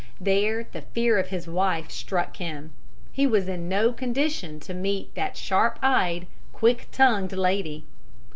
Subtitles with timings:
[0.19, 2.71] There the fear of his wife struck him.
[3.11, 7.85] He was in no condition to meet that sharp eyed, quick tongued lady!